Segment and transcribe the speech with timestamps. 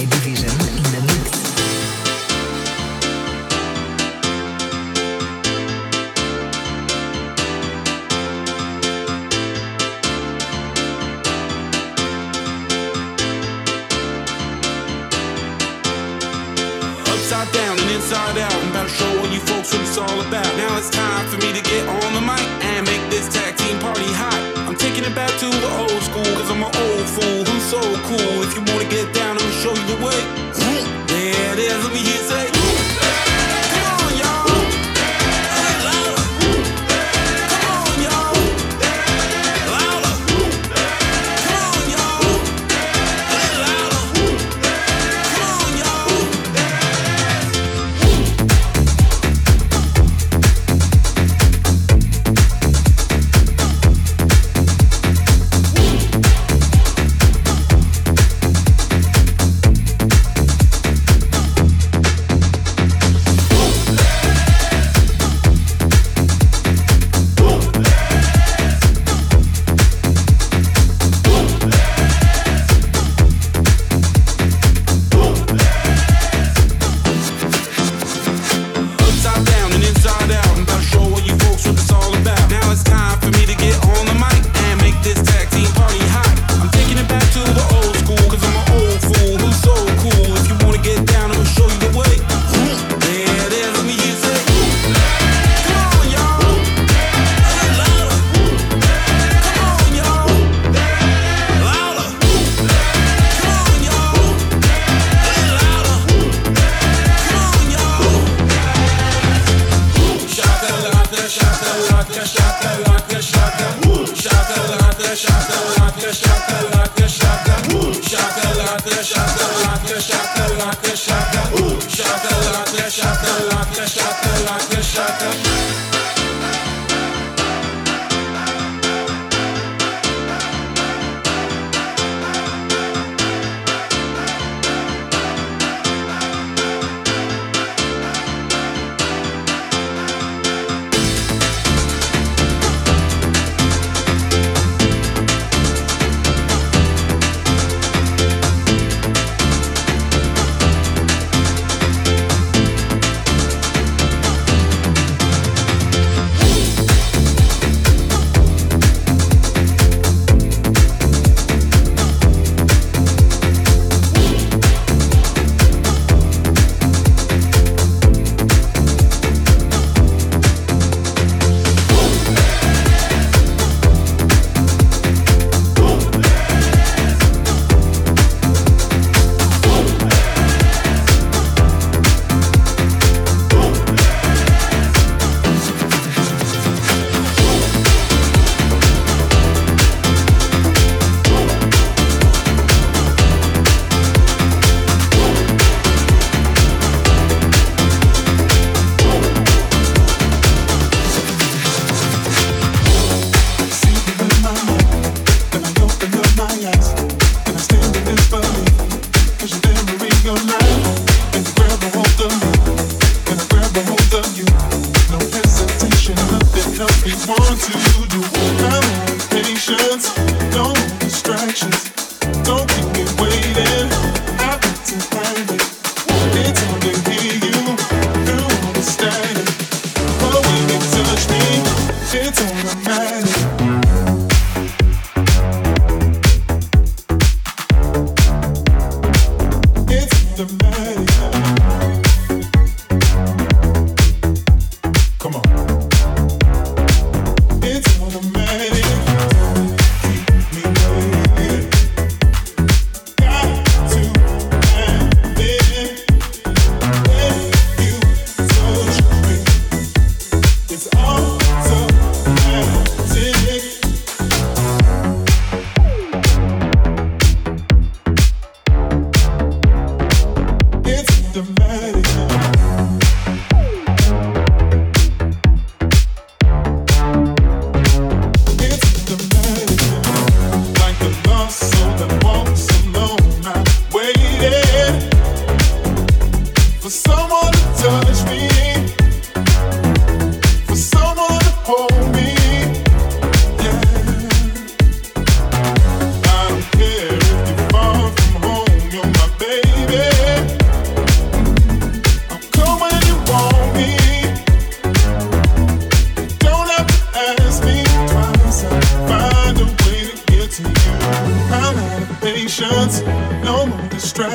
[0.00, 0.53] baby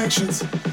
[0.09, 0.68] distractions.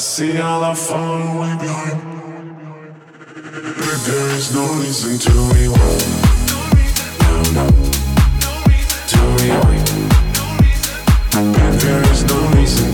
[0.00, 2.00] see all our falling way behind.
[3.34, 6.04] But there is no reason to rewind.
[7.20, 7.66] No, no,
[9.10, 9.90] to rewind.
[11.32, 12.89] But there is no reason.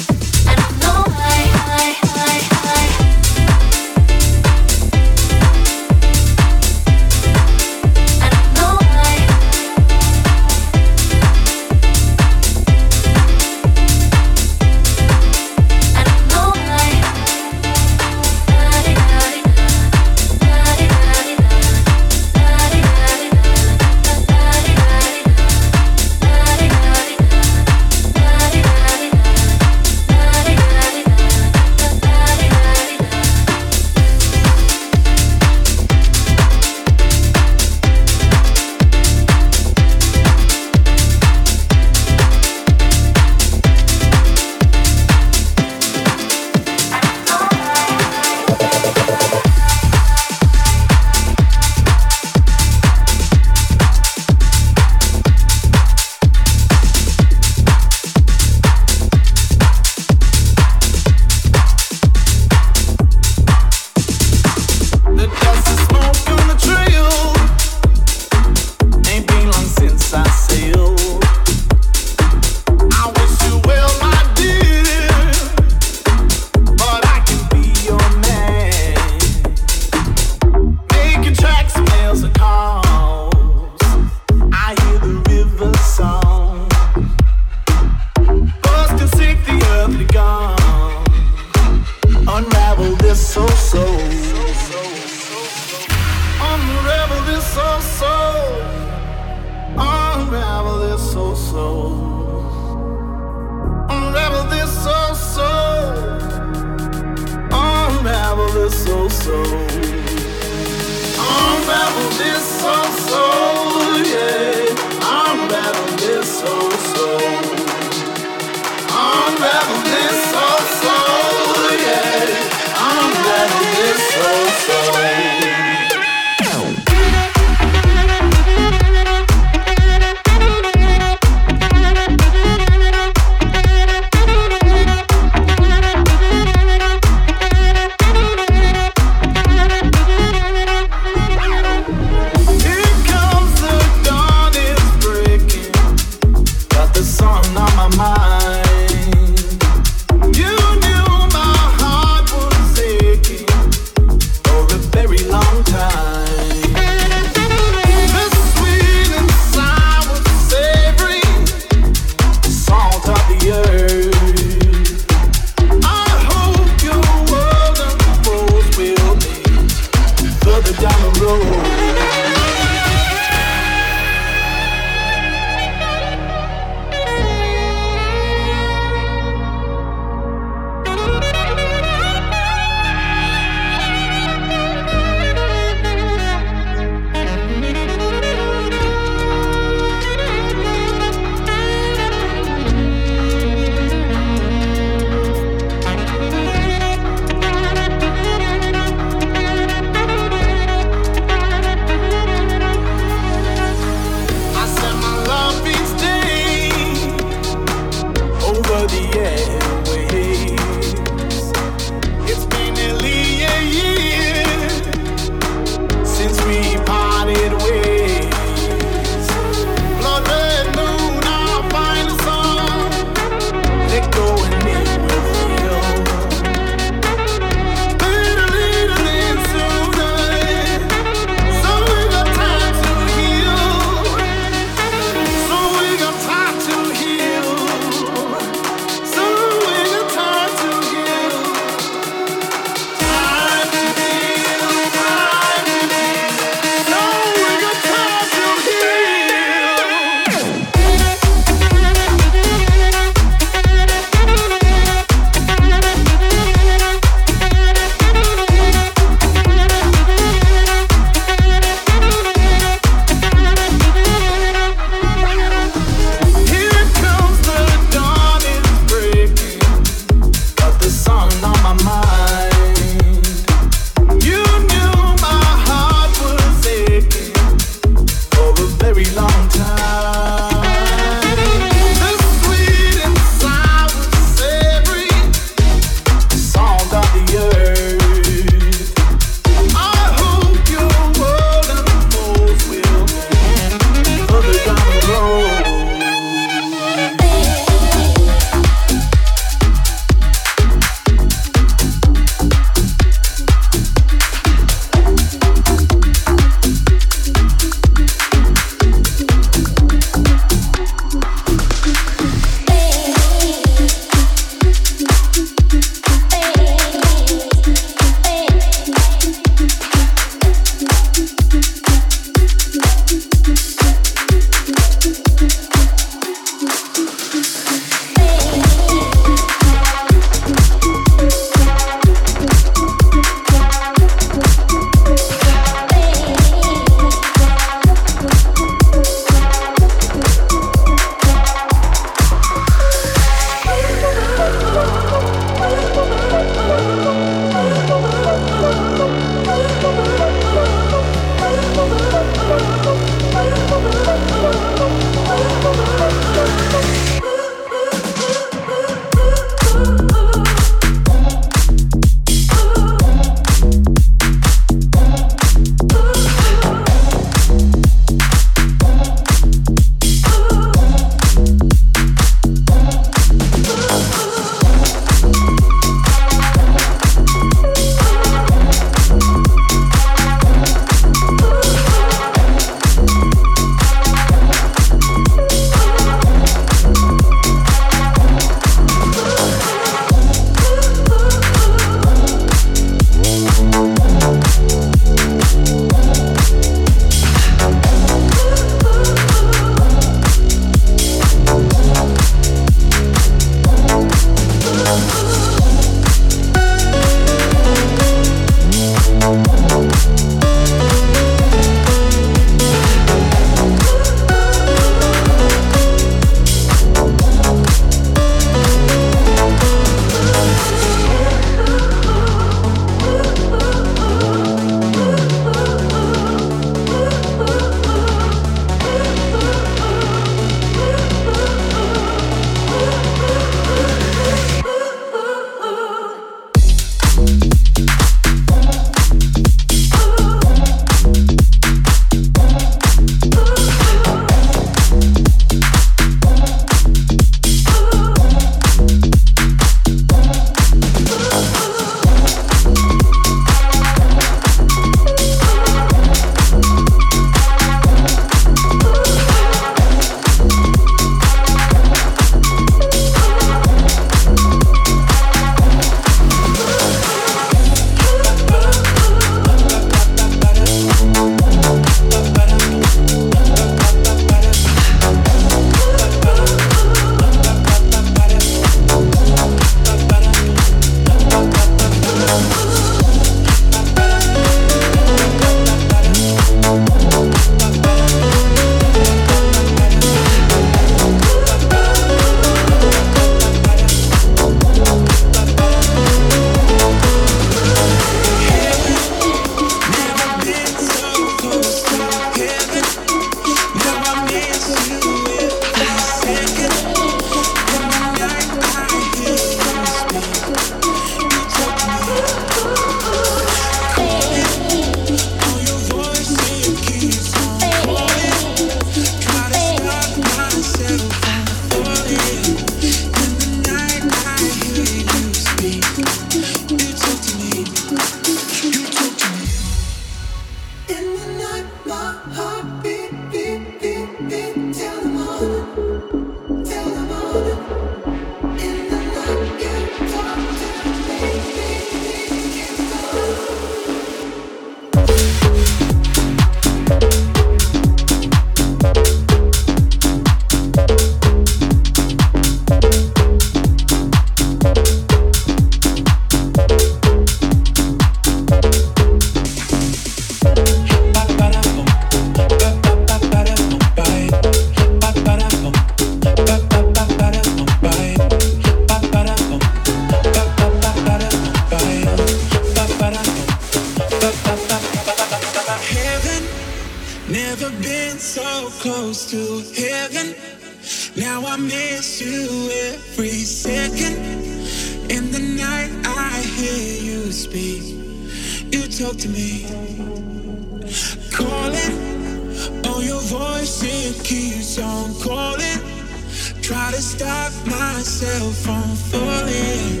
[597.00, 600.00] Stop myself from falling.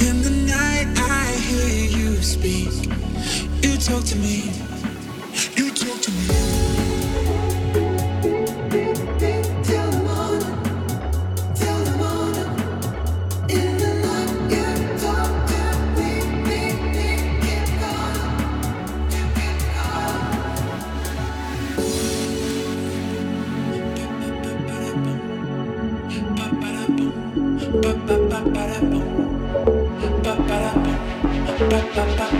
[0.00, 2.86] In the night, I hear you speak.
[3.62, 4.69] You talk to me.
[32.00, 32.39] Ba-ba-da-bum,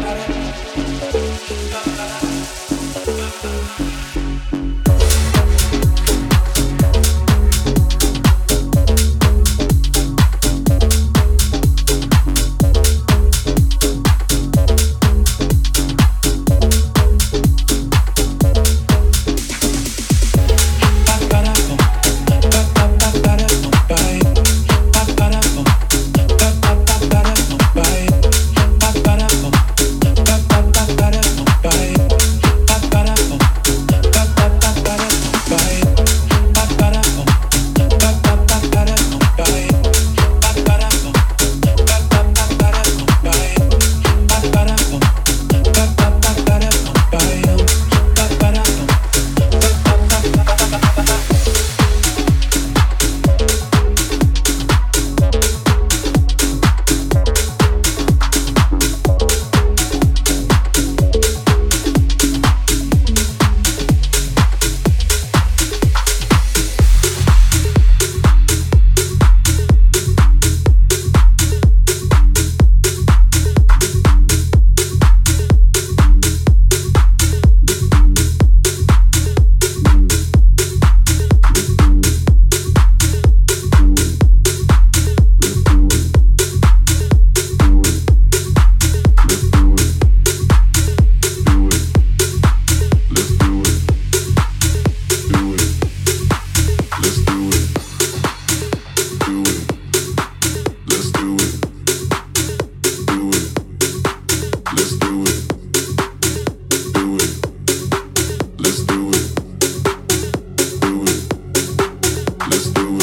[112.51, 113.00] let's do it.